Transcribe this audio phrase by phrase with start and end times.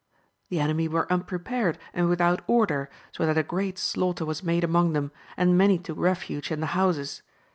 [0.49, 4.63] The enemy were unprepared and without order, so that a great slaugh ter was made
[4.63, 7.21] among them, and many took refuge in the houses.